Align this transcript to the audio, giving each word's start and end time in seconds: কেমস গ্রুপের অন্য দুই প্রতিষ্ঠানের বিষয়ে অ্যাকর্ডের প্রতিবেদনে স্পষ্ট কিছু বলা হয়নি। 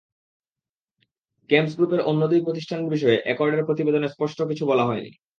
কেমস 1.49 1.71
গ্রুপের 1.75 2.01
অন্য 2.01 2.21
দুই 2.27 2.41
প্রতিষ্ঠানের 2.41 2.91
বিষয়ে 2.91 3.17
অ্যাকর্ডের 3.23 3.65
প্রতিবেদনে 3.65 4.07
স্পষ্ট 4.07 4.37
কিছু 4.47 4.63
বলা 4.65 4.83
হয়নি। 4.85 5.11